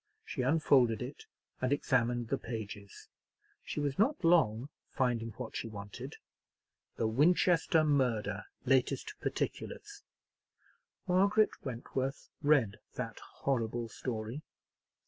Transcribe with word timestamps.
She 0.25 0.41
unfolded 0.41 1.03
it, 1.03 1.27
and 1.61 1.71
examined 1.71 2.29
the 2.29 2.39
pages. 2.39 3.07
She 3.63 3.79
was 3.79 3.99
not 3.99 4.23
long 4.23 4.69
finding 4.89 5.29
what 5.33 5.55
she 5.55 5.67
wanted. 5.67 6.15
"The 6.95 7.07
Winchester 7.07 7.83
Murder. 7.83 8.45
Latest 8.65 9.13
Particulars." 9.21 10.01
Margaret 11.07 11.51
Wentworth 11.63 12.29
read 12.41 12.79
that 12.95 13.19
horrible 13.19 13.89
story. 13.89 14.41